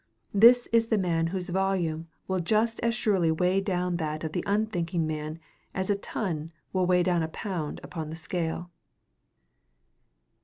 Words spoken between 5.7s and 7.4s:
as a ton will weigh down a